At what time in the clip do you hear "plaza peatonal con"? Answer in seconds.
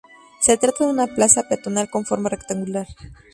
1.05-2.05